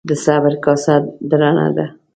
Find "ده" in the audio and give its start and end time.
1.77-1.85